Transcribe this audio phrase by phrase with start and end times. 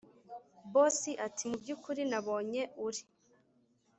[0.73, 3.01] boss ati” mubyukuri nabonye uri